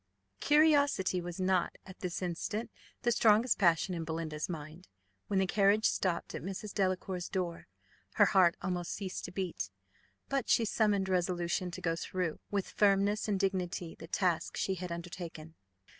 Curiosity 0.39 1.21
was 1.21 1.39
not, 1.39 1.77
at 1.85 1.99
this 1.99 2.23
instant, 2.23 2.71
the 3.03 3.11
strongest 3.11 3.59
passion 3.59 3.93
in 3.93 4.03
Belinda's 4.03 4.49
mind. 4.49 4.87
When 5.27 5.37
the 5.37 5.45
carriage 5.45 5.85
stopped 5.85 6.33
at 6.33 6.41
Mrs. 6.41 6.73
Delacour's 6.73 7.29
door, 7.29 7.67
her 8.15 8.25
heart 8.25 8.57
almost 8.63 8.93
ceased 8.95 9.25
to 9.25 9.31
beat; 9.31 9.69
but 10.27 10.49
she 10.49 10.65
summoned 10.65 11.07
resolution 11.07 11.69
to 11.69 11.81
go 11.81 11.95
through, 11.95 12.39
with 12.49 12.67
firmness 12.71 13.27
and 13.27 13.39
dignity, 13.39 13.93
the 13.99 14.07
task 14.07 14.57
she 14.57 14.73
had 14.73 14.91
undertaken. 14.91 15.53